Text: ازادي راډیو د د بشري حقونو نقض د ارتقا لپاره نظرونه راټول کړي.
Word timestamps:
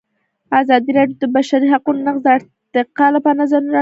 ازادي 0.61 0.91
راډیو 0.97 1.17
د 1.19 1.21
د 1.23 1.25
بشري 1.35 1.67
حقونو 1.73 1.99
نقض 2.07 2.21
د 2.23 2.27
ارتقا 2.37 3.05
لپاره 3.15 3.37
نظرونه 3.41 3.51
راټول 3.51 3.59
کړي. 3.59 3.69